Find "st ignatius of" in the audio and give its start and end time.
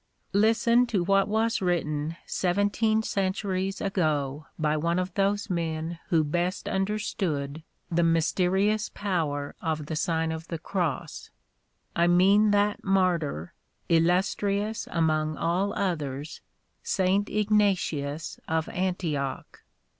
16.81-18.67